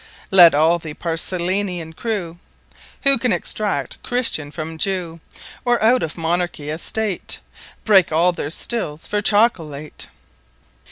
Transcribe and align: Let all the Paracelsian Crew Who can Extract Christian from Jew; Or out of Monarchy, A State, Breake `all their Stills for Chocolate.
Let 0.31 0.55
all 0.55 0.79
the 0.79 0.95
Paracelsian 0.95 1.93
Crew 1.93 2.39
Who 3.03 3.19
can 3.19 3.31
Extract 3.31 4.01
Christian 4.01 4.49
from 4.49 4.79
Jew; 4.79 5.19
Or 5.63 5.79
out 5.83 6.01
of 6.01 6.17
Monarchy, 6.17 6.71
A 6.71 6.79
State, 6.79 7.37
Breake 7.85 8.07
`all 8.07 8.35
their 8.35 8.49
Stills 8.49 9.05
for 9.05 9.21
Chocolate. 9.21 10.07